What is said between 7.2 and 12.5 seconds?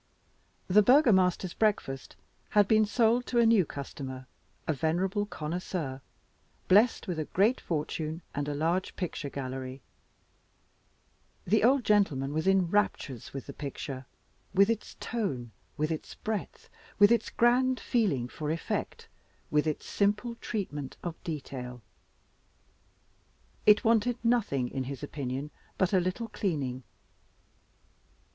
great fortune and a large picture gallery. The old gentleman was